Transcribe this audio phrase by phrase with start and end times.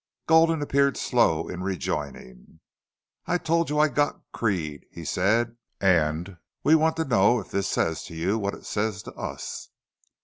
[0.27, 2.59] Gulden appeared slow in rejoining.
[3.27, 5.57] "I told you I got Creede," he said.
[5.79, 9.69] "And we want to know if this says to you what it says to us."